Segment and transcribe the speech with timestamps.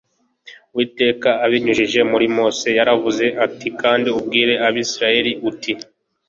[0.71, 5.71] Uwiteka abinyijije muri Mose yaravuze ati Kandi ubwire Abisirayeli uti